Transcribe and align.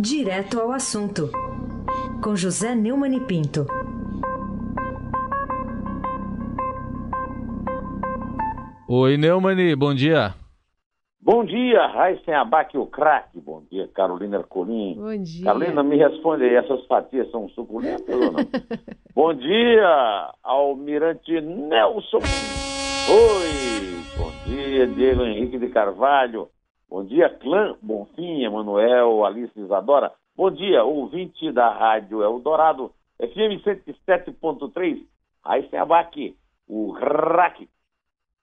Direto 0.00 0.60
ao 0.60 0.70
assunto, 0.70 1.28
com 2.22 2.36
José 2.36 2.72
Neumann 2.72 3.16
e 3.16 3.20
Pinto. 3.20 3.66
Oi, 8.88 9.16
Neumann, 9.16 9.74
bom 9.76 9.92
dia. 9.92 10.36
Bom 11.20 11.44
dia, 11.44 11.84
Raíssen 11.88 12.32
Abac, 12.32 12.78
o 12.78 12.86
craque. 12.86 13.40
Bom 13.40 13.64
dia, 13.68 13.88
Carolina 13.88 14.36
Ercolim. 14.36 14.94
Bom 14.94 15.20
dia. 15.20 15.44
Carolina, 15.44 15.82
me 15.82 15.96
responde 15.96 16.44
aí, 16.44 16.54
essas 16.54 16.86
fatias 16.86 17.28
são 17.32 17.48
suculentas 17.48 18.14
ou 18.14 18.32
não? 18.32 18.48
Bom 19.16 19.34
dia, 19.34 20.32
Almirante 20.44 21.40
Nelson. 21.40 22.18
Oi, 23.10 23.98
bom 24.16 24.30
dia, 24.46 24.86
Diego 24.86 25.24
Henrique 25.24 25.58
de 25.58 25.68
Carvalho. 25.70 26.48
Bom 26.90 27.04
dia, 27.04 27.28
clã 27.28 27.76
Bonfim, 27.82 28.44
Emanuel, 28.44 29.22
Alice 29.26 29.52
Isadora. 29.60 30.10
Bom 30.34 30.50
dia, 30.50 30.82
ouvinte 30.84 31.52
da 31.52 31.68
Rádio 31.68 32.22
Eldorado, 32.22 32.90
FM 33.20 33.60
107.3, 33.62 35.04
Raíssen 35.44 35.78
Abac, 35.78 36.34
o 36.66 36.94
craque. 36.94 37.68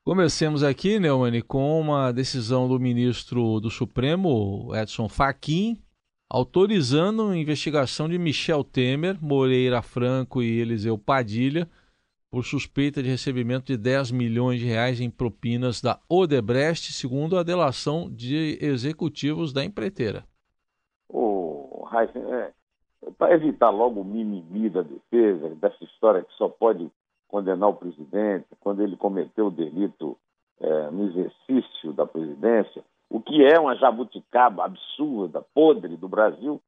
Comecemos 0.04 0.64
aqui, 0.64 1.00
Neumann, 1.00 1.42
com 1.42 1.82
uma 1.82 2.12
decisão 2.12 2.68
do 2.68 2.80
ministro 2.80 3.60
do 3.60 3.72
Supremo, 3.72 4.70
Edson 4.76 5.10
Fachin, 5.10 5.82
autorizando 6.30 7.30
a 7.30 7.38
investigação 7.38 8.08
de 8.08 8.20
Michel 8.20 8.64
Temer, 8.64 9.18
Moreira 9.20 9.82
Franco 9.82 10.44
e 10.44 10.60
Eliseu 10.60 11.00
Padilha 11.00 11.68
por 12.32 12.44
suspeita 12.44 13.02
de 13.02 13.10
recebimento 13.10 13.66
de 13.66 13.78
10 13.78 14.12
milhões 14.12 14.60
de 14.60 14.66
reais 14.66 15.00
em 15.00 15.10
propinas 15.10 15.82
da 15.82 16.00
Odebrecht, 16.10 16.92
segundo 16.92 17.38
a 17.38 17.44
delação 17.44 18.10
de 18.12 18.58
executivos 18.62 19.54
da 19.54 19.64
empreiteira. 19.64 20.26
Ô, 21.08 21.82
oh, 21.82 22.00
é, 22.00 22.52
para 23.18 23.34
evitar 23.34 23.70
logo 23.70 24.02
o 24.02 24.06
mimimi 24.06 24.70
da 24.70 24.82
defesa, 24.82 25.56
dessa 25.56 25.84
história 25.84 26.24
que 26.24 26.34
só 26.34 26.50
pode 26.50 26.90
condenar 27.28 27.70
o 27.70 27.76
presidente, 27.76 28.48
quando 28.60 28.82
ele 28.82 28.96
cometeu 28.96 29.48
o 29.48 29.52
delito 29.52 30.18
é, 30.60 30.90
no 30.92 31.10
exercício 31.10 31.94
da 31.94 32.06
presidência, 32.06 32.84
o 33.10 33.20
que 33.22 33.44
é 33.46 33.60
uma 33.60 33.76
jabuticaba 33.76 34.66
absurda, 34.66 35.46
podre 35.54 35.96
do 35.98 36.08
Brasil, 36.08 36.62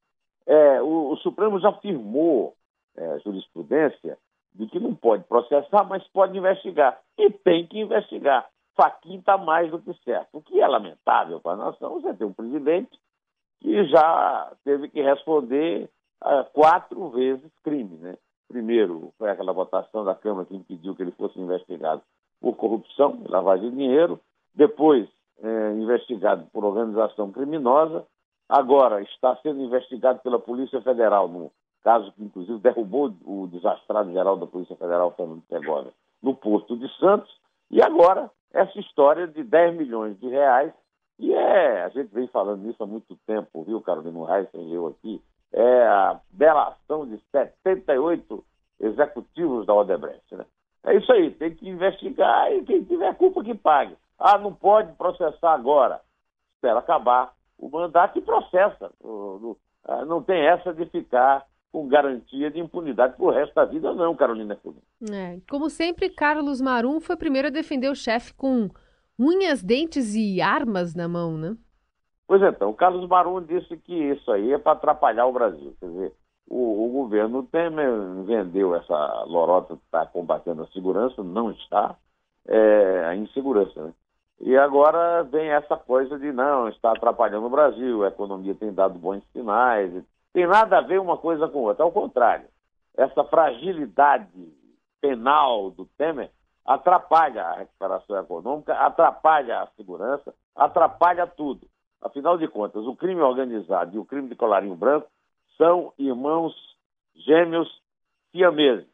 é, 0.46 0.82
o, 0.82 1.12
o, 1.12 1.18
Supremo 1.18 1.60
já 1.60 1.70
afirmou 1.70 2.54
é, 2.96 3.20
jurisprudência 3.20 4.18
de 4.54 4.68
que 4.68 4.80
não 4.80 4.96
pode 4.96 5.24
processar, 5.26 5.84
mas 5.84 6.06
pode 6.10 6.38
investigar. 6.38 7.00
E 7.18 7.30
tem 7.30 7.68
que 7.68 7.80
investigar. 7.80 8.48
Faquinha 8.76 9.20
está 9.20 9.38
mais 9.38 9.72
do 9.72 9.80
que 9.80 9.94
certo. 10.04 10.30
O 10.34 10.42
que 10.42 10.60
é 10.60 10.68
lamentável 10.68 11.40
para 11.40 11.54
a 11.54 11.66
nação, 11.66 12.00
você 12.00 12.14
tem 12.14 12.28
um 12.28 12.34
presidente 12.34 12.98
que 13.60 13.86
já 13.86 14.52
teve 14.64 14.90
que 14.90 15.02
responder 15.02 15.90
uh, 16.24 16.44
quatro 16.54 17.10
vezes 17.10 17.52
crime, 17.64 17.98
né? 17.98 18.16
Primeiro, 18.48 19.12
foi 19.18 19.30
aquela 19.30 19.52
votação 19.52 20.06
da 20.06 20.16
Câmara 20.16 20.46
que 20.46 20.56
impediu 20.56 20.96
que 20.96 21.02
ele 21.02 21.12
fosse 21.12 21.40
investigado 21.40 22.02
por 22.40 22.56
corrupção, 22.56 23.24
lavagem 23.28 23.70
de 23.72 23.76
dinheiro. 23.76 24.20
Depois, 24.56 25.10
é, 25.42 25.74
investigado 25.74 26.48
por 26.52 26.64
organização 26.64 27.32
criminosa. 27.32 28.06
Agora, 28.50 29.02
está 29.02 29.36
sendo 29.38 29.62
investigado 29.62 30.20
pela 30.20 30.40
Polícia 30.40 30.82
Federal, 30.82 31.28
no 31.28 31.52
caso 31.84 32.12
que, 32.14 32.24
inclusive, 32.24 32.60
derrubou 32.60 33.14
o 33.26 33.48
desastrado 33.48 34.12
geral 34.12 34.38
da 34.38 34.48
Polícia 34.48 34.76
Federal, 34.76 35.14
Fernando 35.16 35.44
Segovia, 35.48 35.94
no 36.22 36.36
Porto 36.36 36.78
de 36.78 36.88
Santos. 36.98 37.34
E 37.72 37.82
agora, 37.82 38.30
essa 38.54 38.80
história 38.80 39.28
de 39.28 39.44
10 39.44 39.78
milhões 39.78 40.20
de 40.20 40.28
reais, 40.28 40.74
e 41.20 41.34
é, 41.34 41.84
a 41.84 41.90
gente 41.90 42.14
vem 42.14 42.28
falando 42.28 42.62
nisso 42.62 42.82
há 42.84 42.86
muito 42.86 43.16
tempo, 43.26 43.64
viu, 43.64 43.82
Carolina 43.82 44.28
Reis, 44.28 44.48
eu 44.54 44.88
aqui, 44.88 45.22
é 45.52 45.88
a 45.88 46.20
delação 46.32 47.08
de 47.08 47.20
78 47.32 48.44
executivos 48.80 49.66
da 49.66 49.74
Odebrecht. 49.74 50.36
Né? 50.36 50.46
É 50.86 50.96
isso 50.96 51.12
aí, 51.12 51.32
tem 51.32 51.56
que 51.56 51.68
investigar 51.68 52.52
e 52.54 52.64
quem 52.64 52.84
tiver 52.84 53.16
culpa 53.16 53.44
que 53.44 53.56
pague. 53.56 53.96
Ah, 54.20 54.38
não 54.38 54.54
pode 54.54 54.94
processar 54.94 55.54
agora. 55.54 56.02
Espera 56.56 56.80
acabar 56.80 57.34
o 57.58 57.70
mandato 57.70 58.18
e 58.18 58.22
processa. 58.22 58.92
Ah, 59.86 60.06
não 60.06 60.22
tem 60.22 60.46
essa 60.46 60.74
de 60.74 60.86
ficar 60.86 61.46
com 61.72 61.88
garantia 61.88 62.50
de 62.50 62.60
impunidade 62.60 63.16
pro 63.18 63.30
resto 63.30 63.54
da 63.54 63.66
vida, 63.66 63.94
não, 63.94 64.16
Carolina 64.16 64.56
Fulano. 64.56 64.82
É, 65.12 65.40
como 65.50 65.70
sempre, 65.70 66.10
Carlos 66.10 66.62
Marum 66.62 67.00
foi 67.00 67.16
o 67.16 67.20
primeiro 67.20 67.50
a 67.50 67.52
defender 67.52 67.90
o 67.90 67.96
chefe 67.96 68.34
com 68.34 68.70
unhas, 69.20 69.62
dentes 69.62 70.16
e 70.16 70.42
armas 70.42 70.96
na 70.96 71.08
mão, 71.08 71.38
né? 71.38 71.56
Pois 72.28 72.42
então, 72.42 72.70
o 72.70 72.74
Carlos 72.74 73.08
Marum 73.08 73.42
disse 73.42 73.78
que 73.78 73.94
isso 73.94 74.30
aí 74.32 74.52
é 74.52 74.58
para 74.58 74.74
atrapalhar 74.74 75.26
o 75.26 75.32
Brasil. 75.32 75.74
Quer 75.80 75.88
dizer, 75.88 76.14
o, 76.50 76.86
o, 76.86 76.92
governo 76.92 77.44
Temer 77.44 77.90
vendeu 78.26 78.76
essa 78.76 79.24
lorota 79.26 79.76
que 79.76 79.84
está 79.84 80.06
combatendo 80.06 80.64
a 80.64 80.68
segurança, 80.68 81.24
não 81.24 81.52
está, 81.52 81.96
é, 82.46 83.06
a 83.06 83.16
insegurança. 83.16 83.82
Né? 83.82 83.94
E 84.42 84.58
agora 84.58 85.24
vem 85.24 85.50
essa 85.50 85.78
coisa 85.78 86.20
de 86.20 86.32
não, 86.32 86.68
está 86.68 86.92
atrapalhando 86.92 87.48
o 87.48 87.50
Brasil, 87.50 88.04
a 88.04 88.10
economia 88.10 88.54
tem 88.56 88.74
dado 88.74 89.00
bons 89.00 89.24
sinais. 89.32 89.92
Tem 90.38 90.46
nada 90.46 90.78
a 90.78 90.82
ver 90.82 91.00
uma 91.00 91.18
coisa 91.18 91.48
com 91.48 91.64
outra, 91.64 91.84
ao 91.84 91.92
contrário. 91.92 92.46
Essa 92.96 93.24
fragilidade 93.24 94.54
penal 95.02 95.72
do 95.72 95.88
Temer 95.98 96.30
atrapalha 96.64 97.44
a 97.44 97.56
recuperação 97.56 98.20
econômica, 98.20 98.72
atrapalha 98.76 99.62
a 99.62 99.68
segurança, 99.76 100.32
atrapalha 100.56 101.26
tudo. 101.26 101.68
Afinal 102.00 102.38
de 102.38 102.48
contas, 102.48 102.86
o 102.86 102.96
crime 102.96 103.20
organizado 103.20 103.96
e 103.96 103.98
o 103.98 104.06
crime 104.06 104.30
de 104.30 104.36
colarinho 104.36 104.76
branco 104.76 105.08
são 105.58 105.92
irmãos 105.98 106.54
gêmeos 107.16 107.82
siameses. 108.32 108.86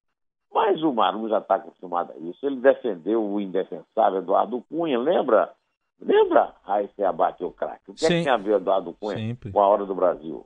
Mas 0.50 0.82
o 0.82 0.94
Marum 0.94 1.28
já 1.28 1.40
está 1.40 1.56
acostumado 1.56 2.14
a 2.14 2.18
isso. 2.20 2.40
Ele 2.46 2.62
defendeu 2.62 3.22
o 3.22 3.42
indefensável 3.42 4.20
Eduardo 4.20 4.64
Cunha, 4.70 4.98
lembra? 4.98 5.52
Lembra, 6.00 6.56
Raíssa 6.64 7.10
Abate, 7.10 7.44
o 7.44 7.52
craque? 7.52 7.92
O 7.92 7.94
que 7.96 8.00
Sim. 8.00 8.14
é 8.14 8.18
que 8.20 8.24
tem 8.24 8.32
a 8.32 8.38
ver 8.38 8.56
Eduardo 8.56 8.94
Cunha 8.94 9.18
Sempre. 9.18 9.52
com 9.52 9.60
a 9.60 9.68
hora 9.68 9.86
do 9.86 9.94
Brasil? 9.94 10.46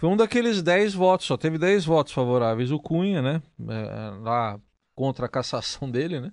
Foi 0.00 0.08
um 0.08 0.16
daqueles 0.16 0.62
10 0.62 0.94
votos, 0.94 1.26
só 1.26 1.36
teve 1.36 1.58
10 1.58 1.84
votos 1.84 2.12
favoráveis. 2.12 2.70
O 2.70 2.78
Cunha, 2.78 3.20
né? 3.20 3.42
É, 3.68 4.10
lá 4.20 4.60
contra 4.94 5.26
a 5.26 5.28
cassação 5.28 5.90
dele, 5.90 6.20
né? 6.20 6.32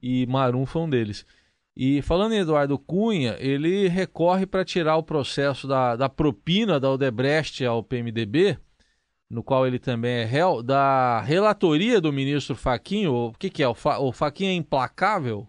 E 0.00 0.26
Marum 0.26 0.64
foi 0.64 0.82
um 0.82 0.88
deles. 0.88 1.26
E 1.76 2.00
falando 2.02 2.34
em 2.34 2.38
Eduardo 2.38 2.78
Cunha, 2.78 3.36
ele 3.40 3.88
recorre 3.88 4.46
para 4.46 4.64
tirar 4.64 4.96
o 4.96 5.02
processo 5.02 5.66
da, 5.66 5.96
da 5.96 6.08
propina 6.08 6.78
da 6.78 6.88
Odebrecht 6.88 7.64
ao 7.64 7.82
PMDB, 7.82 8.56
no 9.28 9.42
qual 9.42 9.66
ele 9.66 9.80
também 9.80 10.20
é 10.20 10.24
réu, 10.24 10.62
da 10.62 11.20
relatoria 11.20 12.00
do 12.00 12.12
ministro 12.12 12.54
Faquinho. 12.54 13.12
O 13.12 13.32
que, 13.32 13.50
que 13.50 13.62
é? 13.62 13.66
O, 13.66 13.74
Fa, 13.74 13.98
o 13.98 14.12
Faquinho 14.12 14.50
é 14.50 14.54
implacável? 14.54 15.48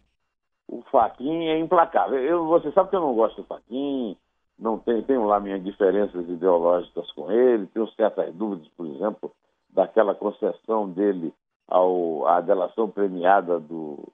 O 0.68 0.82
Faquinho 0.92 1.48
é 1.48 1.60
implacável. 1.60 2.18
Eu, 2.18 2.48
você 2.48 2.72
sabe 2.72 2.90
que 2.90 2.96
eu 2.96 3.02
não 3.02 3.14
gosto 3.14 3.44
do 3.44 3.48
Faquinho, 3.48 4.18
não 4.58 4.80
tenho, 4.80 5.04
tenho 5.04 5.26
lá 5.26 5.40
minhas 5.40 5.64
diferenças 5.64 6.28
ideológicas 6.30 7.12
com 7.12 7.32
ele, 7.32 7.68
tenho 7.68 7.88
certas 7.92 8.34
dúvidas, 8.34 8.68
por 8.70 8.86
exemplo, 8.88 9.32
daquela 9.70 10.16
concessão 10.16 10.90
dele 10.90 11.34
ao, 11.68 12.26
à 12.28 12.42
delação 12.42 12.90
premiada 12.90 13.60
do, 13.60 14.12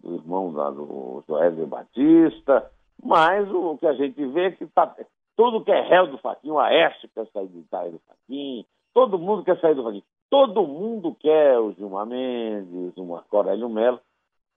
do 0.00 0.14
irmão 0.14 0.52
da, 0.52 0.70
do 0.70 1.22
Joésio 1.26 1.66
Batista, 1.66 2.70
mas 3.02 3.50
o 3.50 3.76
que 3.78 3.86
a 3.86 3.94
gente 3.94 4.24
vê 4.26 4.46
é 4.46 4.50
que 4.52 4.66
tá, 4.66 4.94
tudo 5.36 5.64
que 5.64 5.72
é 5.72 5.80
réu 5.80 6.06
do 6.06 6.18
Faquinho, 6.18 6.54
o 6.54 6.60
Aécio 6.60 7.08
quer 7.14 7.26
sair 7.32 7.48
do, 7.48 7.64
sair 7.68 7.90
do 7.90 8.00
Faquinho, 8.00 8.64
todo 8.94 9.18
mundo 9.18 9.44
quer 9.44 9.58
sair 9.60 9.74
do 9.74 9.82
Faquinho, 9.82 10.04
todo 10.30 10.66
mundo 10.66 11.14
quer 11.18 11.58
o 11.58 11.72
Gilmar 11.72 12.06
Mendes, 12.06 12.96
o 12.96 13.04
Marco 13.04 13.36
Aurélio 13.36 13.68
Melo. 13.68 14.00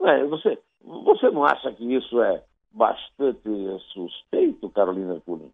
É, 0.02 0.24
você, 0.25 0.59
você 0.84 1.30
não 1.31 1.44
acha 1.44 1.72
que 1.72 1.96
isso 1.96 2.22
é 2.22 2.44
bastante 2.72 3.50
suspeito, 3.94 4.65
Carolina 4.75 5.19
Pulim? 5.25 5.52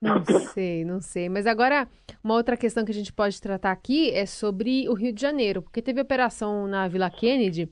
Não 0.00 0.24
sei, 0.52 0.84
não 0.84 1.00
sei. 1.00 1.28
Mas 1.28 1.46
agora, 1.46 1.86
uma 2.24 2.34
outra 2.34 2.56
questão 2.56 2.84
que 2.84 2.90
a 2.90 2.94
gente 2.94 3.12
pode 3.12 3.40
tratar 3.40 3.70
aqui 3.70 4.10
é 4.10 4.26
sobre 4.26 4.88
o 4.88 4.94
Rio 4.94 5.12
de 5.12 5.20
Janeiro, 5.20 5.62
porque 5.62 5.82
teve 5.82 6.00
operação 6.00 6.66
na 6.66 6.88
Vila 6.88 7.10
Kennedy 7.10 7.70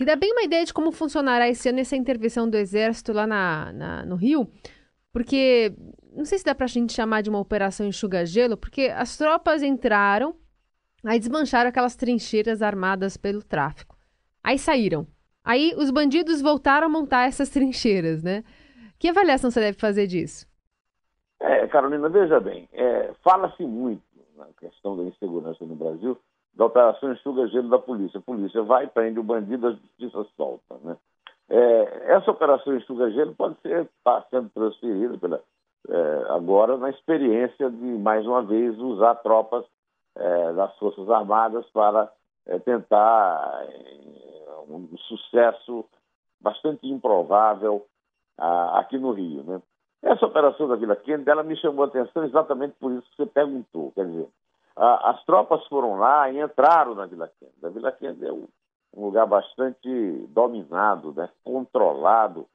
que 0.00 0.04
dá 0.06 0.16
bem 0.16 0.32
uma 0.32 0.42
ideia 0.42 0.64
de 0.64 0.72
como 0.72 0.90
funcionará 0.90 1.46
esse 1.46 1.68
ano 1.68 1.78
essa 1.78 1.94
intervenção 1.94 2.48
do 2.48 2.56
Exército 2.56 3.12
lá 3.12 3.26
na, 3.26 3.70
na 3.70 4.06
no 4.06 4.16
Rio, 4.16 4.50
porque 5.12 5.74
não 6.16 6.24
sei 6.24 6.38
se 6.38 6.44
dá 6.44 6.54
para 6.54 6.64
a 6.64 6.68
gente 6.68 6.94
chamar 6.94 7.20
de 7.20 7.28
uma 7.28 7.38
operação 7.38 7.86
enxuga-gelo, 7.86 8.56
porque 8.56 8.84
as 8.96 9.18
tropas 9.18 9.62
entraram, 9.62 10.34
aí 11.04 11.18
desmancharam 11.18 11.68
aquelas 11.68 11.96
trincheiras 11.96 12.62
armadas 12.62 13.18
pelo 13.18 13.42
tráfico. 13.42 13.94
Aí 14.42 14.58
saíram. 14.58 15.06
Aí 15.44 15.74
os 15.76 15.90
bandidos 15.90 16.40
voltaram 16.40 16.86
a 16.86 16.90
montar 16.90 17.28
essas 17.28 17.50
trincheiras, 17.50 18.22
né? 18.22 18.42
Que 19.00 19.08
avaliação 19.08 19.50
você 19.50 19.60
deve 19.60 19.78
fazer 19.78 20.06
disso? 20.06 20.46
É, 21.40 21.66
Carolina, 21.68 22.10
veja 22.10 22.38
bem, 22.38 22.68
é, 22.70 23.14
fala-se 23.24 23.64
muito 23.64 24.02
na 24.36 24.44
questão 24.58 24.94
da 24.94 25.04
insegurança 25.04 25.64
no 25.64 25.74
Brasil, 25.74 26.18
da 26.52 26.66
Operação 26.66 27.10
Enxuga 27.10 27.48
Gelo 27.48 27.70
da 27.70 27.78
polícia. 27.78 28.18
A 28.18 28.22
polícia 28.22 28.62
vai, 28.62 28.86
prende 28.86 29.18
o 29.18 29.22
bandido, 29.22 29.68
a 29.68 29.70
justiça 29.70 30.26
solta. 30.36 30.76
Né? 30.84 30.96
É, 31.48 32.12
essa 32.12 32.30
Operação 32.30 32.76
Enxuga 32.76 33.10
Gelo 33.10 33.34
pode 33.34 33.58
ser, 33.62 33.84
está 33.84 34.22
sendo 34.28 34.50
transferida 34.50 35.16
pela 35.16 35.40
é, 35.88 36.24
agora 36.28 36.76
na 36.76 36.90
experiência 36.90 37.70
de, 37.70 37.86
mais 37.98 38.26
uma 38.26 38.42
vez, 38.42 38.78
usar 38.78 39.14
tropas 39.16 39.64
é, 40.14 40.52
das 40.52 40.76
Forças 40.76 41.08
Armadas 41.08 41.64
para 41.72 42.12
é, 42.44 42.58
tentar 42.58 43.64
é, 43.66 44.50
um 44.68 44.94
sucesso 45.08 45.86
bastante 46.38 46.86
improvável 46.86 47.86
aqui 48.40 48.98
no 48.98 49.12
Rio. 49.12 49.42
Né? 49.44 49.60
Essa 50.02 50.26
operação 50.26 50.66
da 50.66 50.76
Vila 50.76 50.96
Kennedy, 50.96 51.28
ela 51.28 51.42
me 51.42 51.56
chamou 51.56 51.84
a 51.84 51.88
atenção 51.88 52.24
exatamente 52.24 52.74
por 52.80 52.92
isso 52.92 53.08
que 53.10 53.16
você 53.16 53.26
perguntou. 53.26 53.92
Quer 53.92 54.06
dizer, 54.06 54.28
a, 54.76 55.10
as 55.10 55.24
tropas 55.24 55.66
foram 55.66 55.98
lá 55.98 56.30
e 56.30 56.40
entraram 56.40 56.94
na 56.94 57.06
Vila 57.06 57.30
Kennedy. 57.38 57.66
A 57.66 57.68
Vila 57.68 57.92
Kennedy 57.92 58.26
é 58.26 58.32
um, 58.32 58.48
um 58.96 59.04
lugar 59.04 59.26
bastante 59.26 59.88
dominado, 60.28 61.12
né? 61.12 61.28
controlado 61.44 62.46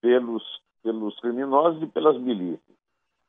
pelos, 0.00 0.42
pelos 0.82 1.18
criminosos 1.20 1.82
e 1.82 1.86
pelas 1.86 2.18
milícias. 2.18 2.76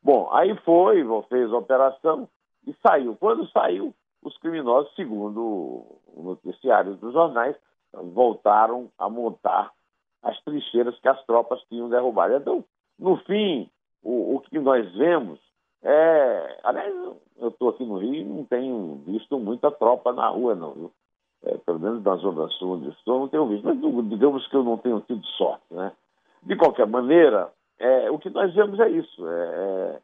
Bom, 0.01 0.29
aí 0.33 0.53
foi, 0.65 1.05
fez 1.29 1.51
a 1.53 1.57
operação 1.57 2.27
e 2.67 2.75
saiu. 2.85 3.15
Quando 3.15 3.47
saiu, 3.51 3.93
os 4.21 4.37
criminosos, 4.37 4.93
segundo 4.95 5.39
o 5.41 6.21
noticiário 6.21 6.95
dos 6.95 7.13
jornais, 7.13 7.55
voltaram 7.93 8.89
a 8.97 9.09
montar 9.09 9.71
as 10.23 10.39
trincheiras 10.43 10.97
que 10.99 11.07
as 11.07 11.23
tropas 11.25 11.61
tinham 11.69 11.89
derrubado. 11.89 12.35
Então, 12.35 12.63
no 12.97 13.17
fim, 13.17 13.69
o, 14.01 14.35
o 14.35 14.39
que 14.39 14.59
nós 14.59 14.91
vemos 14.95 15.39
é. 15.83 16.59
Aliás, 16.63 16.93
eu 17.37 17.49
estou 17.49 17.69
aqui 17.69 17.85
no 17.85 17.97
Rio 17.97 18.13
e 18.13 18.23
não 18.23 18.45
tenho 18.45 19.03
visto 19.05 19.37
muita 19.37 19.69
tropa 19.69 20.13
na 20.13 20.29
rua, 20.29 20.55
não, 20.55 20.71
viu? 20.73 20.91
É, 21.45 21.57
pelo 21.57 21.79
menos 21.79 22.01
na 22.01 22.15
Zona 22.15 22.47
Sul 22.51 22.75
onde 22.75 22.89
estou, 22.89 23.19
não 23.19 23.27
tenho 23.27 23.47
visto. 23.47 23.65
Mas 23.65 24.09
digamos 24.09 24.47
que 24.47 24.55
eu 24.55 24.63
não 24.63 24.77
tenho 24.77 25.01
tido 25.01 25.25
sorte, 25.37 25.65
né? 25.71 25.91
De 26.41 26.55
qualquer 26.55 26.87
maneira, 26.87 27.51
é, 27.79 28.09
o 28.09 28.17
que 28.17 28.29
nós 28.29 28.53
vemos 28.53 28.79
é 28.79 28.89
isso. 28.89 29.27
É, 29.27 29.31
é 29.33 29.99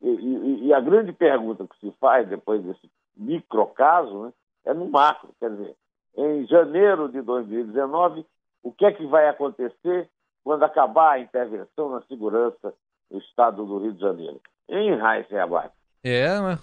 e, 0.00 0.66
e, 0.66 0.72
a 0.72 0.80
grande 0.80 1.12
pergunta 1.12 1.66
que 1.66 1.78
se 1.78 1.90
faz 1.98 2.28
depois 2.28 2.62
desse 2.62 2.90
microcaso 3.16 4.24
né, 4.24 4.32
é 4.64 4.72
no 4.72 4.88
macro. 4.88 5.28
Quer 5.38 5.50
dizer, 5.50 5.76
em 6.16 6.46
janeiro 6.46 7.08
de 7.08 7.20
2019, 7.20 8.24
o 8.62 8.72
que 8.72 8.84
é 8.84 8.92
que 8.92 9.06
vai 9.06 9.28
acontecer 9.28 10.08
quando 10.44 10.62
acabar 10.64 11.12
a 11.12 11.20
intervenção 11.20 11.90
na 11.90 12.02
segurança 12.02 12.74
do 13.10 13.18
Estado 13.18 13.64
do 13.64 13.78
Rio 13.78 13.92
de 13.92 14.00
Janeiro? 14.00 14.40
Em 14.68 14.96
Raíssa 14.96 15.42
Abate. 15.42 15.74
É, 16.04 16.28
né? 16.40 16.58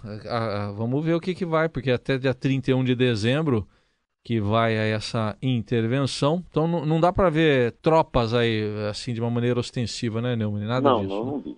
vamos 0.75 1.03
ver 1.03 1.13
o 1.13 1.19
que, 1.21 1.33
que 1.33 1.45
vai, 1.45 1.69
porque 1.69 1.91
até 1.91 2.17
dia 2.17 2.33
31 2.33 2.83
de 2.83 2.93
dezembro 2.93 3.67
que 4.23 4.39
vai 4.39 4.77
a 4.77 4.83
essa 4.83 5.37
intervenção. 5.41 6.43
Então 6.49 6.67
não, 6.67 6.99
dá 6.99 7.11
para 7.11 7.29
ver 7.29 7.71
tropas 7.81 8.33
aí 8.33 8.63
assim 8.89 9.13
de 9.13 9.21
uma 9.21 9.29
maneira 9.29 9.59
ostensiva, 9.59 10.21
né, 10.21 10.35
Neumann? 10.35 10.65
Nada 10.65 10.89
não, 10.89 11.01
disso. 11.01 11.15
Não, 11.15 11.25
não 11.25 11.39
vi. 11.39 11.57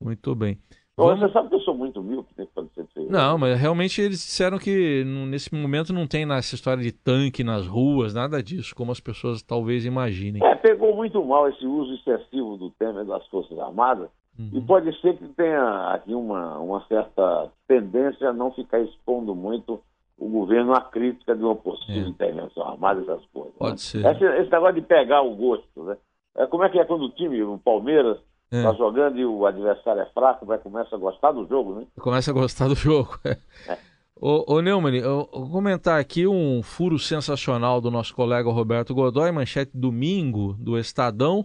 Muito 0.00 0.34
bem. 0.34 0.58
Vamos... 0.96 1.20
Você 1.20 1.32
sabe 1.32 1.48
que 1.48 1.54
eu 1.56 1.60
sou 1.60 1.74
muito 1.74 2.00
míope, 2.02 2.32
né? 2.38 2.46
Pode 2.54 2.72
ser 2.72 2.86
feio. 2.94 3.10
Não, 3.10 3.36
mas 3.36 3.58
realmente 3.58 4.00
eles 4.00 4.18
disseram 4.18 4.58
que 4.58 5.04
nesse 5.04 5.52
momento 5.52 5.92
não 5.92 6.06
tem 6.06 6.30
essa 6.32 6.54
história 6.54 6.82
de 6.82 6.92
tanque 6.92 7.42
nas 7.42 7.66
ruas, 7.66 8.14
nada 8.14 8.42
disso, 8.42 8.74
como 8.76 8.92
as 8.92 9.00
pessoas 9.00 9.42
talvez 9.42 9.84
imaginem. 9.84 10.44
É, 10.44 10.54
pegou 10.54 10.94
muito 10.94 11.24
mal 11.24 11.48
esse 11.48 11.66
uso 11.66 11.94
excessivo 11.94 12.56
do 12.56 12.70
Temer 12.70 13.04
das 13.04 13.26
Forças 13.26 13.58
Armadas 13.58 14.08
uhum. 14.38 14.50
e 14.52 14.60
pode 14.60 15.00
ser 15.00 15.16
que 15.16 15.26
tenha 15.30 15.94
aqui 15.94 16.14
uma, 16.14 16.58
uma 16.58 16.84
certa 16.86 17.50
tendência 17.66 18.28
a 18.28 18.32
não 18.32 18.52
ficar 18.52 18.80
expondo 18.80 19.34
muito 19.34 19.80
o 20.16 20.28
governo 20.28 20.72
à 20.74 20.80
crítica 20.80 21.34
de 21.34 21.42
uma 21.42 21.56
possível 21.56 22.04
é. 22.04 22.08
intervenção 22.08 22.62
armada, 22.62 23.00
essas 23.00 23.24
coisas. 23.32 23.54
Pode 23.58 23.72
né? 23.72 23.78
ser. 23.78 24.06
Esse, 24.06 24.24
esse 24.42 24.50
negócio 24.50 24.74
de 24.76 24.82
pegar 24.82 25.22
o 25.22 25.34
gosto, 25.34 25.82
né? 25.82 25.96
É, 26.36 26.46
como 26.46 26.64
é 26.64 26.68
que 26.68 26.78
é 26.78 26.84
quando 26.84 27.04
o 27.04 27.10
time, 27.10 27.42
o 27.42 27.58
Palmeiras, 27.58 28.18
é. 28.50 28.62
Tá 28.62 28.72
jogando 28.74 29.18
e 29.18 29.24
o 29.24 29.46
adversário 29.46 30.02
é 30.02 30.06
fraco, 30.06 30.46
vai 30.46 30.58
começa 30.58 30.94
a 30.94 30.98
gostar 30.98 31.32
do 31.32 31.46
jogo, 31.46 31.74
né? 31.80 31.86
Começa 31.98 32.30
a 32.30 32.34
gostar 32.34 32.68
do 32.68 32.74
jogo. 32.74 33.18
É. 33.24 33.78
Ô, 34.20 34.54
ô 34.54 34.60
Neumann, 34.60 34.94
eu 34.94 35.28
vou 35.32 35.50
comentar 35.50 36.00
aqui 36.00 36.26
um 36.26 36.62
furo 36.62 36.98
sensacional 36.98 37.80
do 37.80 37.90
nosso 37.90 38.14
colega 38.14 38.48
Roberto 38.50 38.94
Godoy, 38.94 39.32
manchete 39.32 39.76
domingo 39.76 40.54
do 40.54 40.78
Estadão, 40.78 41.44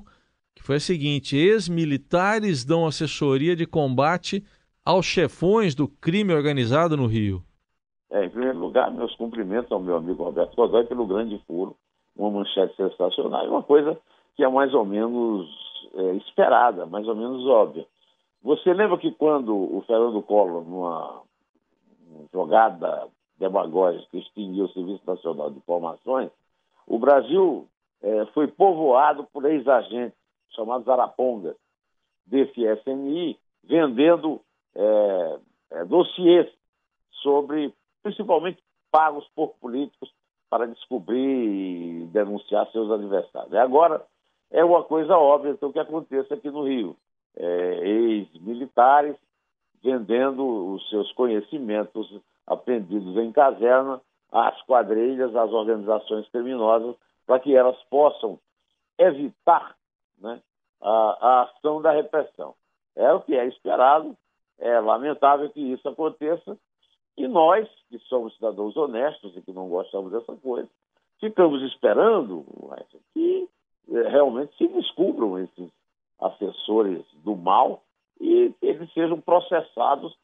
que 0.56 0.62
foi 0.62 0.78
o 0.78 0.82
seguinte: 0.82 1.36
ex-militares 1.36 2.64
dão 2.64 2.86
assessoria 2.86 3.56
de 3.56 3.66
combate 3.66 4.46
aos 4.86 5.06
chefões 5.06 5.74
do 5.74 5.88
crime 5.88 6.34
organizado 6.34 6.96
no 6.96 7.08
Rio. 7.08 7.44
É, 8.12 8.26
em 8.26 8.30
primeiro 8.30 8.60
lugar, 8.60 8.92
meus 8.92 9.16
cumprimentos 9.16 9.72
ao 9.72 9.80
meu 9.80 9.98
amigo 9.98 10.24
Roberto 10.24 10.56
Godoy 10.56 10.86
pelo 10.86 11.08
grande 11.08 11.42
furo, 11.48 11.76
uma 12.16 12.30
manchete 12.30 12.76
sensacional 12.76 13.46
e 13.46 13.50
uma 13.50 13.64
coisa 13.64 13.98
que 14.36 14.44
é 14.44 14.48
mais 14.48 14.74
ou 14.74 14.86
menos 14.86 15.48
é, 16.00 16.16
esperada, 16.16 16.86
mais 16.86 17.08
ou 17.08 17.16
menos 17.16 17.46
óbvia. 17.46 17.86
Você 18.42 18.74
lembra 18.74 18.98
que 18.98 19.12
quando 19.12 19.54
o 19.54 19.84
Fernando 19.86 20.22
Collor, 20.22 20.64
numa 20.64 21.22
jogada 22.32 23.08
demagógica, 23.38 24.18
extinguiu 24.18 24.66
o 24.66 24.70
Serviço 24.70 25.04
Nacional 25.06 25.52
de 25.52 25.58
Informações, 25.58 26.32
o 26.88 26.98
Brasil 26.98 27.68
é, 28.02 28.26
foi 28.28 28.48
povoado 28.48 29.26
por 29.32 29.46
ex-agentes 29.46 30.18
chamados 30.56 30.88
arapongas 30.88 31.56
desse 32.26 32.62
SNI, 32.64 33.38
vendendo 33.64 34.42
é, 34.76 35.40
é, 35.72 35.86
dossiês 35.86 36.48
sobre, 37.22 37.74
principalmente 38.02 38.62
pagos 38.92 39.28
por 39.36 39.50
políticos 39.60 40.12
para 40.50 40.66
descobrir 40.66 41.20
e 41.20 42.06
denunciar 42.08 42.70
seus 42.72 42.90
adversários. 42.90 43.54
E 43.54 43.58
agora 43.58 44.04
é 44.52 44.64
uma 44.64 44.84
coisa 44.84 45.18
óbvia 45.18 45.52
então, 45.52 45.72
que 45.72 45.80
aconteça 45.80 46.34
aqui 46.34 46.50
no 46.50 46.64
Rio. 46.64 46.96
É, 47.36 47.88
Ex-militares 47.88 49.16
vendendo 49.82 50.74
os 50.74 50.90
seus 50.90 51.12
conhecimentos 51.14 52.20
aprendidos 52.46 53.16
em 53.18 53.32
caserna 53.32 54.02
às 54.32 54.62
quadrilhas, 54.64 55.36
às 55.36 55.52
organizações 55.52 56.28
criminosas, 56.30 56.96
para 57.26 57.40
que 57.40 57.56
elas 57.56 57.78
possam 57.90 58.40
evitar 58.98 59.76
né, 60.20 60.42
a, 60.82 60.90
a 60.90 61.42
ação 61.44 61.82
da 61.82 61.92
repressão. 61.92 62.56
É 62.96 63.14
o 63.14 63.22
que 63.22 63.36
é 63.36 63.46
esperado, 63.46 64.18
é 64.58 64.80
lamentável 64.80 65.50
que 65.50 65.62
isso 65.62 65.88
aconteça, 65.88 66.58
e 67.16 67.28
nós, 67.28 67.68
que 67.90 68.00
somos 68.00 68.34
cidadãos 68.36 68.76
honestos 68.76 69.36
e 69.36 69.42
que 69.42 69.54
não 69.54 69.70
gostamos 69.70 70.12
dessa 70.12 70.36
coisa, 70.38 70.70
ficamos 71.20 71.62
esperando 71.64 72.46
que 73.14 73.48
realmente 73.92 74.56
se 74.58 74.68
descubram 74.68 75.38
esses 75.40 75.70
assessores 76.20 77.04
do 77.24 77.36
mal 77.36 77.84
e 78.20 78.54
eles 78.62 78.92
sejam 78.94 79.20
processados, 79.20 80.16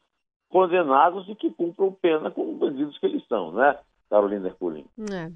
condenados 0.48 1.28
e 1.28 1.34
que 1.34 1.50
cumpram 1.50 1.92
pena 1.92 2.30
como 2.30 2.54
bandidos 2.54 2.98
que 2.98 3.06
eles 3.06 3.26
são, 3.26 3.52
né, 3.52 3.78
Carolina 4.08 4.48
Herculin? 4.48 4.86
É. 5.10 5.30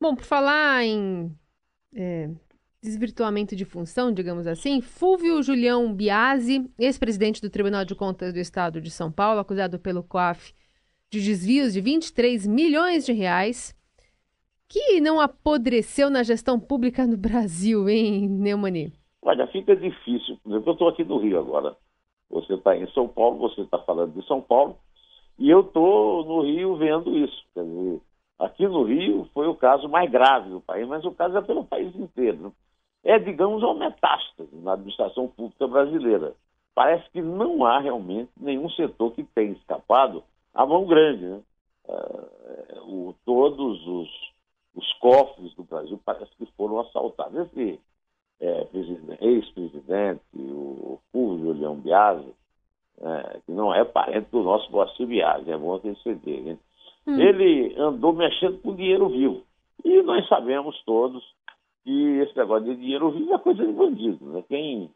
Bom, 0.00 0.14
por 0.14 0.24
falar 0.24 0.84
em 0.84 1.32
é, 1.94 2.30
desvirtuamento 2.82 3.54
de 3.54 3.64
função, 3.64 4.12
digamos 4.12 4.46
assim, 4.46 4.80
Fúvio 4.80 5.42
Julião 5.42 5.92
Biasi, 5.94 6.68
ex-presidente 6.78 7.40
do 7.40 7.48
Tribunal 7.48 7.84
de 7.84 7.94
Contas 7.94 8.32
do 8.32 8.40
Estado 8.40 8.80
de 8.80 8.90
São 8.90 9.12
Paulo, 9.12 9.38
acusado 9.38 9.78
pelo 9.78 10.02
COAF 10.02 10.52
de 11.08 11.20
desvios 11.20 11.74
de 11.74 11.80
23 11.80 12.46
milhões 12.46 13.06
de 13.06 13.12
reais, 13.12 13.76
que 14.72 15.02
não 15.02 15.20
apodreceu 15.20 16.08
na 16.08 16.22
gestão 16.22 16.58
pública 16.58 17.06
no 17.06 17.18
Brasil, 17.18 17.90
hein, 17.90 18.26
Neumani? 18.26 18.90
Olha, 19.20 19.46
fica 19.48 19.76
difícil. 19.76 20.38
Eu 20.46 20.60
estou 20.60 20.88
aqui 20.88 21.04
no 21.04 21.18
Rio 21.18 21.38
agora. 21.38 21.76
Você 22.30 22.54
está 22.54 22.74
em 22.74 22.90
São 22.92 23.06
Paulo, 23.06 23.36
você 23.36 23.60
está 23.60 23.78
falando 23.80 24.14
de 24.18 24.26
São 24.26 24.40
Paulo, 24.40 24.78
e 25.38 25.50
eu 25.50 25.60
estou 25.60 26.24
no 26.24 26.40
Rio 26.40 26.76
vendo 26.76 27.14
isso. 27.18 27.44
Quer 27.52 27.64
dizer, 27.64 28.00
aqui 28.38 28.66
no 28.66 28.84
Rio 28.84 29.28
foi 29.34 29.46
o 29.46 29.54
caso 29.54 29.90
mais 29.90 30.10
grave 30.10 30.48
do 30.48 30.62
país, 30.62 30.88
mas 30.88 31.04
o 31.04 31.12
caso 31.12 31.36
é 31.36 31.42
pelo 31.42 31.66
país 31.66 31.94
inteiro. 31.94 32.54
É, 33.04 33.18
digamos, 33.18 33.62
uma 33.62 33.74
metástase 33.74 34.56
na 34.56 34.72
administração 34.72 35.28
pública 35.28 35.68
brasileira. 35.68 36.32
Parece 36.74 37.04
que 37.10 37.20
não 37.20 37.66
há 37.66 37.78
realmente 37.78 38.30
nenhum 38.40 38.70
setor 38.70 39.12
que 39.12 39.22
tenha 39.22 39.52
escapado 39.52 40.24
à 40.54 40.64
mão 40.64 40.86
grande. 40.86 41.26
Né? 41.26 41.40
Uh, 41.84 43.08
o, 43.08 43.14
todos 43.26 43.86
os 43.86 44.31
os 44.74 44.92
cofres 44.94 45.54
do 45.54 45.64
Brasil 45.64 46.00
parece 46.04 46.30
que 46.36 46.46
foram 46.56 46.80
assaltados. 46.80 47.46
Esse 47.46 47.80
é, 48.40 48.66
ex-presidente, 49.20 50.22
o 50.34 50.98
Fulvio 51.12 51.52
Leão 51.52 51.76
Biasi, 51.76 52.34
é, 53.00 53.40
que 53.44 53.52
não 53.52 53.74
é 53.74 53.84
parente 53.84 54.30
do 54.30 54.42
nosso 54.42 54.70
Guacir 54.70 55.06
Biasi, 55.06 55.50
é 55.50 55.56
bom 55.56 55.78
você 55.78 56.14
diga, 56.14 56.58
hum. 57.06 57.20
ele 57.20 57.74
andou 57.78 58.12
mexendo 58.12 58.60
com 58.60 58.74
dinheiro 58.74 59.08
vivo. 59.08 59.42
E 59.84 60.02
nós 60.02 60.26
sabemos 60.28 60.80
todos 60.84 61.22
que 61.84 62.18
esse 62.18 62.36
negócio 62.36 62.64
de 62.64 62.76
dinheiro 62.76 63.10
vivo 63.10 63.34
é 63.34 63.38
coisa 63.38 63.66
de 63.66 63.72
bandido. 63.72 64.24
Né? 64.26 64.44
Quem, 64.48 64.90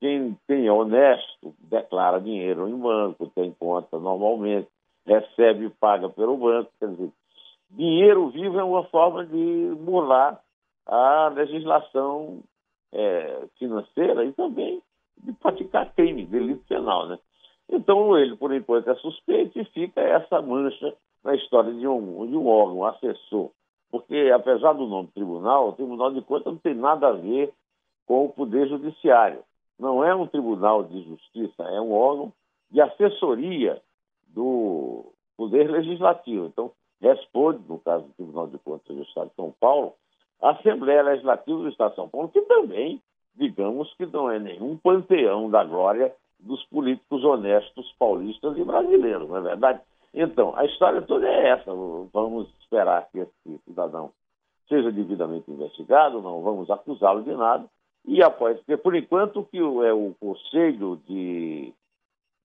quem, 0.00 0.38
quem 0.46 0.66
é 0.66 0.72
honesto 0.72 1.54
declara 1.58 2.20
dinheiro 2.20 2.68
em 2.68 2.76
banco, 2.76 3.30
tem 3.34 3.52
conta 3.52 3.98
normalmente, 3.98 4.68
recebe 5.06 5.66
e 5.66 5.70
paga 5.70 6.08
pelo 6.08 6.36
banco. 6.36 6.70
Quer 6.78 6.88
dizer, 6.90 7.10
dinheiro 7.70 8.28
vivo 8.30 8.58
é 8.58 8.64
uma 8.64 8.84
forma 8.84 9.24
de 9.24 9.74
burlar 9.80 10.40
a 10.86 11.28
legislação 11.28 12.42
é, 12.92 13.46
financeira 13.58 14.24
e 14.24 14.32
também 14.32 14.82
de 15.18 15.32
praticar 15.32 15.92
crime, 15.94 16.26
delito 16.26 16.64
penal, 16.68 17.06
né? 17.06 17.18
Então 17.68 18.18
ele, 18.18 18.36
por 18.36 18.52
enquanto, 18.52 18.90
é 18.90 18.94
suspeito 18.96 19.58
e 19.60 19.64
fica 19.66 20.00
essa 20.00 20.42
mancha 20.42 20.94
na 21.22 21.34
história 21.34 21.72
de 21.72 21.86
um, 21.86 22.26
de 22.26 22.36
um 22.36 22.46
órgão, 22.46 22.78
um 22.78 22.84
assessor. 22.84 23.50
Porque, 23.90 24.30
apesar 24.34 24.72
do 24.72 24.86
nome 24.86 25.08
tribunal, 25.08 25.68
o 25.68 25.72
Tribunal 25.72 26.12
de 26.12 26.22
Contas 26.22 26.52
não 26.52 26.58
tem 26.58 26.74
nada 26.74 27.08
a 27.08 27.12
ver 27.12 27.52
com 28.06 28.24
o 28.24 28.28
Poder 28.28 28.68
Judiciário. 28.68 29.42
Não 29.78 30.04
é 30.04 30.14
um 30.14 30.26
tribunal 30.26 30.84
de 30.84 31.02
justiça, 31.02 31.62
é 31.62 31.80
um 31.80 31.92
órgão 31.92 32.32
de 32.70 32.80
assessoria 32.80 33.80
do 34.28 35.12
Poder 35.36 35.70
Legislativo. 35.70 36.46
Então, 36.46 36.72
responde, 37.00 37.60
no 37.68 37.78
caso 37.78 38.04
do 38.04 38.12
Tribunal 38.12 38.46
de 38.48 38.58
Contas 38.58 38.96
do 38.96 39.02
Estado 39.02 39.30
de 39.30 39.36
São 39.36 39.54
Paulo, 39.58 39.94
a 40.40 40.50
Assembleia 40.50 41.02
Legislativa 41.02 41.58
do 41.58 41.68
Estado 41.68 41.90
de 41.90 41.96
São 41.96 42.08
Paulo, 42.08 42.28
que 42.28 42.40
também, 42.42 43.00
digamos 43.34 43.92
que 43.94 44.06
não 44.06 44.30
é 44.30 44.38
nenhum 44.38 44.76
panteão 44.76 45.50
da 45.50 45.64
glória 45.64 46.14
dos 46.38 46.62
políticos 46.66 47.22
honestos 47.24 47.94
paulistas 47.98 48.56
e 48.56 48.64
brasileiros, 48.64 49.28
não 49.28 49.36
é 49.36 49.40
verdade? 49.40 49.80
Então, 50.12 50.54
a 50.56 50.64
história 50.64 51.02
toda 51.02 51.26
é 51.26 51.48
essa. 51.50 51.72
Vamos 52.12 52.48
esperar 52.60 53.08
que 53.10 53.20
esse 53.20 53.58
cidadão 53.64 54.10
seja 54.68 54.90
devidamente 54.90 55.50
investigado, 55.50 56.22
não 56.22 56.42
vamos 56.42 56.70
acusá-lo 56.70 57.22
de 57.22 57.34
nada. 57.34 57.66
E 58.04 58.22
após, 58.22 58.56
porque 58.58 58.76
por 58.76 58.94
enquanto 58.96 59.44
que 59.44 59.58
é 59.58 59.92
o 59.92 60.14
Conselho 60.18 61.00
de, 61.06 61.72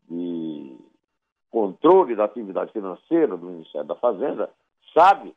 de 0.10 0.78
Controle 1.56 2.18
da 2.18 2.26
Atividade 2.26 2.74
Financeira 2.74 3.38
do 3.38 3.46
Ministério 3.46 3.88
da 3.88 3.96
Fazenda 3.96 4.50
sabe 4.94 5.34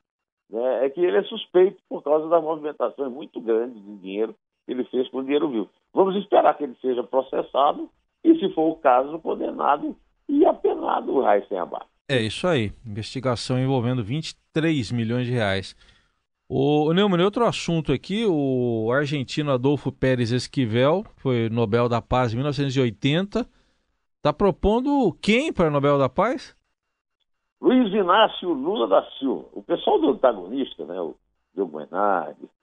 né, 0.50 0.84
é 0.84 0.90
que 0.90 1.00
ele 1.00 1.16
é 1.16 1.22
suspeito 1.22 1.80
por 1.88 2.02
causa 2.02 2.28
das 2.28 2.42
movimentações 2.42 3.12
muito 3.12 3.40
grandes 3.40 3.80
de 3.80 3.96
dinheiro 3.98 4.34
que 4.66 4.72
ele 4.72 4.82
fez 4.86 5.08
com 5.10 5.18
o 5.18 5.22
dinheiro 5.22 5.48
vivo. 5.48 5.70
Vamos 5.94 6.16
esperar 6.16 6.58
que 6.58 6.64
ele 6.64 6.74
seja 6.82 7.04
processado 7.04 7.88
e, 8.24 8.36
se 8.36 8.52
for 8.52 8.68
o 8.68 8.74
caso, 8.74 9.16
condenado 9.20 9.94
e 10.28 10.44
apenado 10.44 11.12
o 11.12 11.22
Raíssen 11.22 11.56
Abac. 11.56 11.86
É 12.08 12.20
isso 12.20 12.48
aí. 12.48 12.72
Investigação 12.84 13.56
envolvendo 13.56 14.02
23 14.02 14.90
milhões 14.90 15.24
de 15.24 15.32
reais. 15.32 15.76
O 16.48 16.92
Neumann, 16.92 17.22
outro 17.22 17.44
assunto 17.44 17.92
aqui, 17.92 18.26
o 18.26 18.90
argentino 18.90 19.52
Adolfo 19.52 19.92
Pérez 19.92 20.32
Esquivel, 20.32 21.04
foi 21.16 21.48
Nobel 21.48 21.88
da 21.88 22.02
Paz 22.02 22.32
em 22.32 22.36
1980, 22.38 23.46
está 24.18 24.32
propondo 24.32 25.16
quem 25.22 25.52
para 25.52 25.70
Nobel 25.70 25.98
da 25.98 26.08
Paz? 26.08 26.56
Luiz 27.60 27.92
Inácio 27.92 28.52
Lula 28.52 28.86
da 28.86 29.08
Silva. 29.12 29.48
O 29.52 29.62
pessoal 29.62 30.00
do 30.00 30.10
antagonista, 30.10 30.84
né, 30.84 31.00
o 31.00 31.14
Diogo 31.54 31.78
Menardi, 31.78 32.48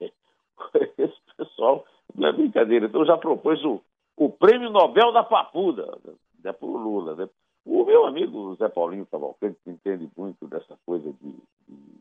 esse 0.98 1.16
pessoal, 1.36 1.84
não 2.14 2.28
é 2.28 2.32
brincadeira. 2.32 2.86
Então 2.86 3.04
já 3.04 3.16
propôs 3.16 3.62
o, 3.64 3.80
o 4.16 4.30
Prêmio 4.30 4.70
Nobel 4.70 5.12
da 5.12 5.22
Papuda, 5.22 5.98
né, 6.42 6.52
para 6.52 6.66
o 6.66 6.76
Lula. 6.76 7.14
Né? 7.14 7.28
O 7.64 7.84
meu 7.84 8.06
amigo 8.06 8.54
Zé 8.56 8.68
Paulinho 8.68 9.06
Cavalcante, 9.06 9.58
que 9.64 9.70
entende 9.70 10.08
muito 10.16 10.46
dessa 10.46 10.78
coisa 10.84 11.10
de, 11.12 11.34
de 11.68 12.00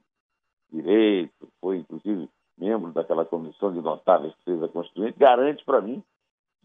direito, 0.72 1.48
foi 1.62 1.78
inclusive 1.78 2.30
membro 2.58 2.92
daquela 2.92 3.26
comissão 3.26 3.74
de 3.74 3.82
notáveis 3.82 4.34
que 4.36 4.46
fez 4.46 4.64
a 4.64 4.68
Constituinte, 4.68 5.18
garante 5.18 5.64
para 5.66 5.82
mim 5.82 6.04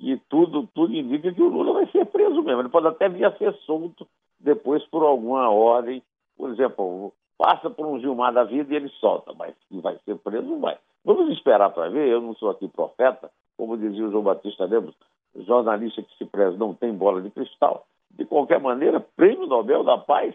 que 0.00 0.16
tudo, 0.30 0.66
tudo 0.74 0.94
indica 0.94 1.32
que 1.32 1.42
o 1.42 1.48
Lula 1.48 1.74
vai 1.74 1.86
ser 1.88 2.06
preso 2.06 2.42
mesmo. 2.42 2.62
Ele 2.62 2.68
pode 2.70 2.86
até 2.86 3.08
vir 3.08 3.26
a 3.26 3.36
ser 3.36 3.52
solto 3.66 4.08
depois 4.38 4.82
por 4.86 5.02
alguma 5.02 5.50
ordem. 5.50 6.02
Por 6.36 6.50
exemplo, 6.50 7.12
passa 7.36 7.68
por 7.68 7.86
um 7.86 8.00
Gilmar 8.00 8.32
da 8.32 8.44
vida 8.44 8.72
e 8.72 8.76
ele 8.76 8.88
solta, 9.00 9.34
mas 9.34 9.54
que 9.68 9.78
vai 9.78 9.98
ser 10.06 10.16
preso, 10.16 10.46
não 10.46 10.58
vai. 10.58 10.78
Vamos 11.04 11.30
esperar 11.32 11.70
para 11.70 11.90
ver. 11.90 12.08
Eu 12.08 12.22
não 12.22 12.34
sou 12.34 12.48
aqui 12.48 12.66
profeta, 12.66 13.30
como 13.58 13.76
dizia 13.76 14.06
o 14.06 14.10
João 14.10 14.24
Batista 14.24 14.64
Lemos, 14.64 14.94
jornalista 15.36 16.02
que 16.02 16.16
se 16.16 16.24
preza 16.24 16.56
não 16.56 16.74
tem 16.74 16.94
bola 16.94 17.20
de 17.20 17.30
cristal. 17.30 17.86
De 18.10 18.24
qualquer 18.24 18.58
maneira, 18.58 19.00
prêmio 19.00 19.46
Nobel 19.46 19.84
da 19.84 19.98
Paz 19.98 20.34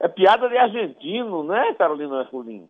é 0.00 0.08
piada 0.08 0.48
de 0.48 0.56
argentino, 0.56 1.44
né, 1.44 1.74
Carolina 1.74 2.20
Herculino? 2.20 2.68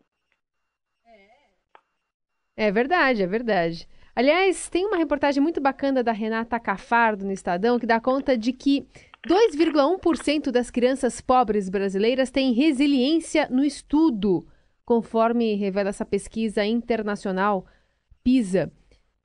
É 2.57 2.71
verdade, 2.71 3.23
é 3.23 3.27
verdade. 3.27 3.89
Aliás, 4.15 4.69
tem 4.69 4.87
uma 4.87 4.99
reportagem 4.99 5.43
muito 5.43 5.61
bacana 5.61 6.03
da 6.03 6.13
Renata 6.13 6.61
Cafardo 6.61 7.25
no 7.25 7.33
Estadão 7.33 7.79
que 7.79 7.87
dá 7.87 7.99
conta 7.99 8.37
de 8.37 8.53
que 8.53 8.87
2,1% 9.27 10.51
das 10.51 10.71
crianças 10.71 11.21
pobres 11.21 11.71
brasileiras 11.71 12.31
têm 12.31 12.53
resiliência 12.53 13.49
no 13.49 13.65
estudo, 13.65 14.47
conforme 14.85 15.55
revela 15.55 15.89
essa 15.89 16.05
pesquisa 16.05 16.65
internacional 16.65 17.65
PISA. 18.23 18.71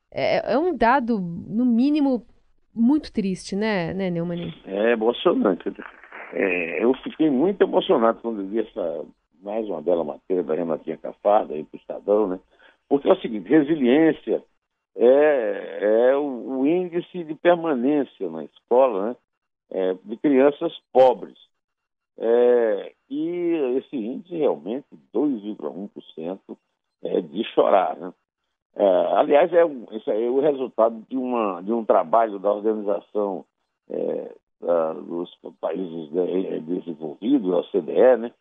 É, 0.10 0.54
é 0.54 0.58
um 0.58 0.76
dado, 0.76 1.20
no 1.20 1.66
mínimo, 1.66 2.26
muito 2.74 3.12
triste, 3.12 3.58
né, 3.58 3.94
né 3.94 4.10
Neumann? 4.10 4.54
É 4.66 4.94
emocionante. 4.94 5.74
É, 6.32 6.82
eu 6.82 6.94
fiquei 7.04 7.30
muito 7.30 7.62
emocionado 7.62 8.20
quando 8.22 8.48
vi 8.48 8.60
essa 8.60 9.04
mais 9.42 9.68
uma 9.68 9.82
bela 9.82 10.04
matéria 10.04 10.44
da 10.44 10.56
Renatinha 10.56 10.98
Cafarda 10.98 11.54
aí 11.54 11.64
para 11.66 11.78
o 11.78 11.80
Estadão, 11.80 12.28
né? 12.28 12.40
Porque 12.88 13.10
é 13.10 13.14
o 13.14 13.20
seguinte, 13.20 13.50
resiliência 13.50 14.42
é, 14.98 16.10
é 16.10 16.18
o, 16.18 16.60
o, 16.60 16.68
índice 16.68 17.24
de 17.24 17.36
permanência 17.36 18.30
na 18.30 18.44
escola 18.44 19.10
né? 19.10 19.16
É, 19.70 19.94
de 20.04 20.18
crianças 20.18 20.74
pobres. 20.92 21.38
É, 22.18 22.94
e 23.10 23.78
esse 23.78 23.96
índice 23.96 24.36
realmente, 24.36 24.88
2,1%, 25.14 26.40
é 27.04 27.22
de 27.22 27.44
chorar. 27.54 27.96
Né? 27.98 28.14
É, 28.76 28.86
aliás, 29.16 29.54
é, 29.54 29.60
é 29.60 30.30
o 30.30 30.40
resultado 30.40 31.00
de, 31.10 31.16
uma, 31.16 31.62
de 31.62 31.72
um 31.72 31.86
trabalho 31.86 32.40
da 32.40 32.52
Organização 32.52 33.46
é, 33.90 34.36
da, 34.60 34.94
dos 34.94 35.30
Países 35.60 36.10
Desenvolvidos, 36.66 37.54
a 37.54 37.58
OCDE, 37.58 38.18
né, 38.18 38.32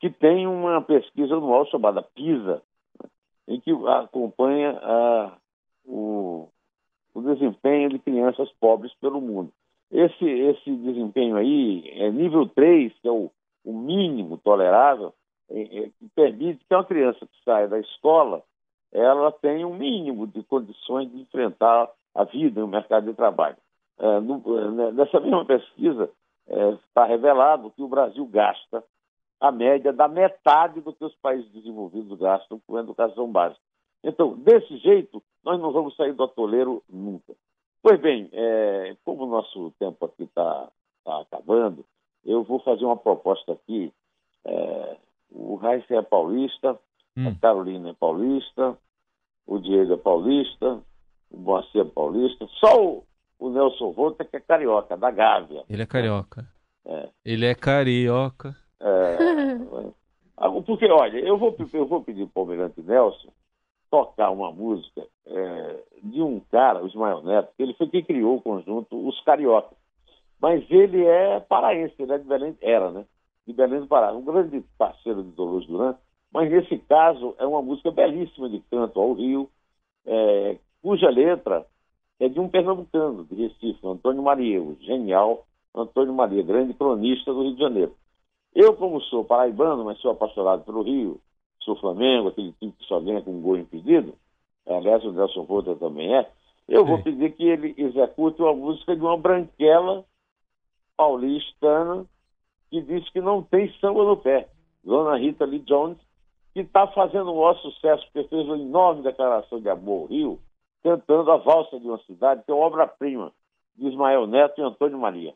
que 0.00 0.10
tem 0.10 0.46
uma 0.46 0.80
pesquisa 0.82 1.34
anual 1.34 1.66
chamada 1.66 2.02
PISA, 2.02 2.62
né, 3.02 3.08
em 3.48 3.60
que 3.60 3.72
acompanha 3.88 4.78
a, 4.82 5.36
o, 5.86 6.48
o 7.14 7.22
desempenho 7.22 7.88
de 7.88 7.98
crianças 7.98 8.50
pobres 8.60 8.92
pelo 9.00 9.20
mundo. 9.20 9.52
Esse, 9.90 10.24
esse 10.24 10.70
desempenho 10.76 11.36
aí 11.36 11.88
é 11.94 12.10
nível 12.10 12.46
3, 12.48 12.92
que 13.00 13.08
é 13.08 13.12
o, 13.12 13.30
o 13.64 13.72
mínimo 13.72 14.36
tolerável, 14.38 15.14
é, 15.48 15.60
é, 15.60 15.88
que 15.88 16.08
permite 16.14 16.64
que 16.64 16.74
uma 16.74 16.84
criança 16.84 17.24
que 17.24 17.44
saia 17.44 17.68
da 17.68 17.78
escola 17.78 18.42
ela 18.92 19.30
tem 19.30 19.64
um 19.64 19.74
mínimo 19.74 20.26
de 20.26 20.42
condições 20.44 21.10
de 21.10 21.20
enfrentar 21.20 21.90
a 22.14 22.24
vida 22.24 22.60
no 22.60 22.68
mercado 22.68 23.06
de 23.06 23.14
trabalho. 23.14 23.56
É, 23.98 24.20
no, 24.20 24.42
é, 24.58 24.92
nessa 24.92 25.20
mesma 25.20 25.44
pesquisa, 25.44 26.10
está 26.48 27.04
é, 27.06 27.08
revelado 27.08 27.70
que 27.70 27.82
o 27.82 27.88
Brasil 27.88 28.24
gasta 28.26 28.82
a 29.40 29.52
média 29.52 29.92
da 29.92 30.08
metade 30.08 30.80
do 30.80 30.92
que 30.92 31.04
os 31.04 31.14
países 31.16 31.50
desenvolvidos 31.52 32.18
gastam 32.18 32.60
com 32.66 32.78
educação 32.78 33.30
básica. 33.30 33.60
Então, 34.02 34.36
desse 34.38 34.76
jeito, 34.78 35.22
nós 35.44 35.60
não 35.60 35.72
vamos 35.72 35.94
sair 35.96 36.12
do 36.12 36.24
atoleiro 36.24 36.82
nunca. 36.88 37.34
Pois 37.82 38.00
bem, 38.00 38.28
é, 38.32 38.96
como 39.04 39.24
o 39.24 39.30
nosso 39.30 39.70
tempo 39.78 40.04
aqui 40.04 40.24
está 40.24 40.68
tá 41.04 41.20
acabando, 41.20 41.84
eu 42.24 42.42
vou 42.42 42.58
fazer 42.60 42.84
uma 42.84 42.96
proposta 42.96 43.52
aqui. 43.52 43.92
É, 44.44 44.96
o 45.30 45.54
Raíssa 45.54 45.94
é 45.94 46.02
paulista, 46.02 46.78
hum. 47.16 47.28
a 47.28 47.34
Carolina 47.40 47.90
é 47.90 47.92
paulista, 47.92 48.76
o 49.46 49.58
Diego 49.58 49.92
é 49.92 49.96
paulista, 49.96 50.82
o 51.30 51.38
Moacir 51.38 51.82
é 51.82 51.84
paulista, 51.84 52.46
só 52.58 52.82
o, 52.82 53.04
o 53.38 53.50
Nelson 53.50 53.92
Volta 53.92 54.24
que 54.24 54.36
é 54.36 54.40
carioca, 54.40 54.96
da 54.96 55.10
Gávea. 55.10 55.64
Ele 55.68 55.82
é 55.82 55.86
carioca. 55.86 56.44
É. 56.84 57.08
Ele 57.24 57.46
é 57.46 57.54
carioca. 57.54 58.56
É, 58.80 59.16
porque, 60.66 60.86
olha, 60.86 61.18
eu 61.18 61.38
vou, 61.38 61.54
eu 61.72 61.86
vou 61.86 62.02
pedir 62.02 62.26
para 62.26 62.40
o 62.40 62.42
Almirante 62.42 62.82
Nelson 62.82 63.30
tocar 63.96 64.30
uma 64.30 64.52
música 64.52 65.06
é, 65.26 65.82
de 66.02 66.20
um 66.20 66.40
cara, 66.50 66.82
o 66.82 66.86
Ismael 66.86 67.22
Neto, 67.22 67.48
ele 67.58 67.72
foi 67.74 67.88
quem 67.88 68.04
criou 68.04 68.36
o 68.36 68.42
conjunto 68.42 69.08
Os 69.08 69.18
Cariocas. 69.22 69.76
Mas 70.40 70.70
ele 70.70 71.02
é 71.04 71.40
paraense, 71.40 71.94
ele 71.98 72.12
é 72.12 72.18
de 72.18 72.24
Belém, 72.24 72.56
era, 72.60 72.90
né? 72.90 73.06
De 73.46 73.54
Belém 73.54 73.80
do 73.80 73.86
Pará, 73.86 74.12
um 74.12 74.22
grande 74.22 74.62
parceiro 74.76 75.22
de 75.22 75.30
Dolores 75.30 75.66
Duran, 75.66 75.94
mas 76.30 76.50
nesse 76.50 76.76
caso 76.80 77.34
é 77.38 77.46
uma 77.46 77.62
música 77.62 77.90
belíssima 77.90 78.50
de 78.50 78.60
canto 78.70 79.00
ao 79.00 79.14
Rio, 79.14 79.48
é, 80.04 80.58
cuja 80.82 81.08
letra 81.08 81.64
é 82.20 82.28
de 82.28 82.38
um 82.38 82.48
pernambucano 82.48 83.24
de 83.24 83.34
Recife, 83.34 83.86
Antônio 83.86 84.22
Maria, 84.22 84.62
o 84.62 84.76
genial 84.80 85.46
Antônio 85.74 86.12
Maria, 86.12 86.42
grande 86.42 86.74
cronista 86.74 87.32
do 87.32 87.42
Rio 87.42 87.54
de 87.54 87.60
Janeiro. 87.60 87.94
Eu, 88.54 88.74
como 88.74 89.00
sou 89.02 89.24
paraibano, 89.24 89.84
mas 89.84 89.98
sou 89.98 90.10
apaixonado 90.10 90.64
pelo 90.64 90.82
Rio, 90.82 91.20
sou 91.66 91.76
Flamengo, 91.76 92.28
aquele 92.28 92.52
time 92.52 92.72
que 92.72 92.84
só 92.86 93.00
ganha 93.00 93.20
com 93.20 93.32
um 93.32 93.42
gol 93.42 93.58
impedido, 93.58 94.14
aliás, 94.66 95.04
o 95.04 95.12
Nelson 95.12 95.42
Volta 95.42 95.74
também 95.74 96.14
é, 96.14 96.30
eu 96.68 96.84
vou 96.84 97.02
pedir 97.02 97.32
que 97.32 97.44
ele 97.44 97.74
execute 97.76 98.40
uma 98.40 98.54
música 98.54 98.96
de 98.96 99.02
uma 99.02 99.16
branquela 99.18 100.04
paulistana 100.96 102.06
que 102.70 102.80
diz 102.80 103.08
que 103.10 103.20
não 103.20 103.42
tem 103.42 103.72
samba 103.80 104.04
no 104.04 104.16
pé. 104.16 104.48
Dona 104.82 105.16
Rita 105.16 105.44
Lee 105.44 105.60
Jones 105.60 105.98
que 106.52 106.60
está 106.60 106.86
fazendo 106.86 107.30
um 107.30 107.36
maior 107.36 107.56
sucesso, 107.58 108.02
porque 108.12 108.28
fez 108.28 108.46
uma 108.46 108.56
enorme 108.56 109.02
declaração 109.02 109.60
de 109.60 109.68
amor 109.68 110.02
ao 110.02 110.06
Rio, 110.06 110.40
cantando 110.82 111.30
a 111.30 111.36
valsa 111.36 111.78
de 111.78 111.86
uma 111.86 111.98
cidade, 112.04 112.42
que 112.44 112.50
é 112.50 112.54
uma 112.54 112.64
obra-prima 112.64 113.30
de 113.76 113.88
Ismael 113.88 114.26
Neto 114.26 114.58
e 114.58 114.64
Antônio 114.64 114.98
Maria. 114.98 115.34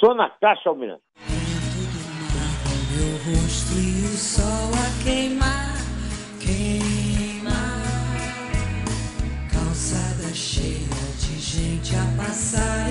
Sou 0.00 0.14
na 0.14 0.30
Caixa 0.30 0.70
Almirante. 0.70 1.02
Meu 2.96 3.12
rosto 3.26 3.74
e 3.76 4.06
o 4.06 4.16
sol 4.16 4.72
a 4.72 5.04
queimar. 5.04 5.47
Gente 12.38 12.87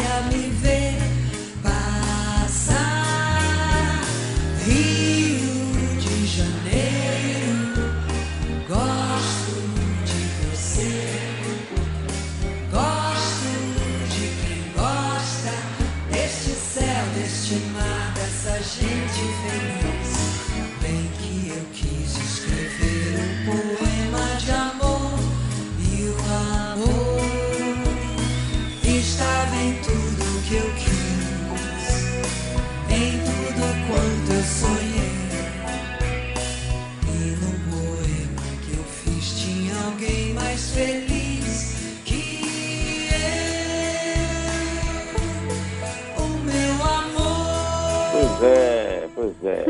Pois 48.11 48.43
é, 48.43 49.09
pois 49.15 49.43
é. 49.43 49.65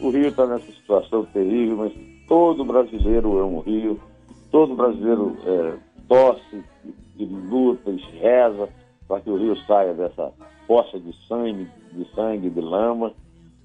O 0.00 0.10
Rio 0.10 0.28
está 0.28 0.46
nessa 0.46 0.70
situação 0.72 1.24
terrível, 1.26 1.76
mas 1.78 1.92
todo 2.28 2.64
brasileiro 2.64 3.38
é 3.38 3.44
um 3.44 3.60
Rio, 3.60 3.98
todo 4.50 4.74
brasileiro 4.74 5.34
é, 5.46 5.74
torce 6.06 6.62
e 7.16 7.24
luta 7.24 7.90
e 7.90 7.96
reza 8.18 8.68
para 9.08 9.20
que 9.20 9.30
o 9.30 9.36
Rio 9.36 9.56
saia 9.66 9.94
dessa 9.94 10.30
poça 10.66 10.98
de 10.98 11.14
sangue, 11.26 11.66
de 11.92 12.06
sangue, 12.14 12.50
de 12.50 12.60
lama. 12.60 13.12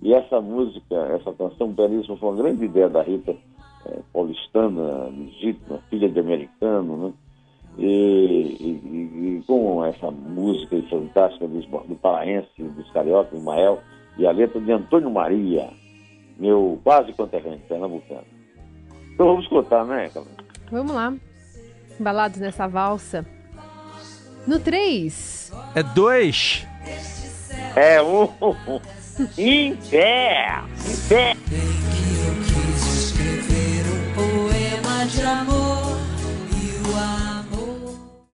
E 0.02 0.14
essa 0.14 0.40
música, 0.40 0.96
essa 1.14 1.34
canção 1.34 1.68
belíssima, 1.74 2.16
foi 2.16 2.30
uma 2.30 2.42
grande 2.42 2.64
ideia 2.64 2.88
da 2.88 3.02
Rita 3.02 3.36
é, 3.86 4.00
paulistana, 4.14 5.06
legítima, 5.08 5.80
filha 5.90 6.10
de 6.10 6.20
americano, 6.20 6.98
né? 7.08 7.14
E, 7.78 8.58
e- 8.60 9.38
e 9.40 9.44
com 9.48 9.86
essa 9.86 10.12
música 10.12 10.82
fantástica 10.90 11.48
dos, 11.48 11.66
do 11.66 11.96
paraense, 11.96 12.48
dos 12.58 12.90
carioca, 12.92 13.36
Ismael, 13.36 13.80
e 14.18 14.26
a 14.28 14.32
letra 14.32 14.60
de 14.60 14.72
Antônio 14.72 15.10
Maria, 15.10 15.70
meu 16.38 16.80
quase 16.84 17.14
conterrâneo, 17.14 17.62
pernambucano. 17.70 18.24
Então 19.14 19.28
vamos 19.28 19.44
escutar, 19.44 19.86
né, 19.86 20.10
Camila? 20.10 20.32
Vamos 20.72 20.92
lá. 20.94 21.14
Embalados 22.00 22.40
nessa 22.40 22.68
valsa. 22.68 23.26
No 24.48 24.60
3. 24.60 25.52
É 25.76 25.84
dois. 25.84 26.66
É 27.76 28.02
um 28.02 28.28
em 29.38 29.76
pé, 29.76 30.64
em 30.88 31.08
pé. 31.10 31.36